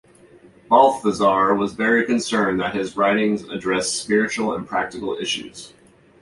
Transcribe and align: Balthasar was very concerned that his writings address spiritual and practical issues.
Balthasar 0.67 1.53
was 1.53 1.75
very 1.75 2.03
concerned 2.07 2.59
that 2.59 2.73
his 2.73 2.97
writings 2.97 3.43
address 3.49 3.91
spiritual 3.93 4.55
and 4.55 4.65
practical 4.67 5.15
issues. 5.15 5.73